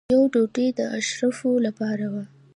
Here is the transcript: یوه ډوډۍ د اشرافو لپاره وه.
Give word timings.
یوه 0.13 0.25
ډوډۍ 0.33 0.67
د 0.77 0.79
اشرافو 0.99 1.51
لپاره 1.65 2.05
وه. 2.13 2.23